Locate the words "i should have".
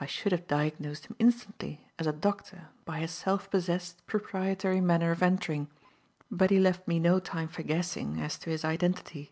0.00-0.48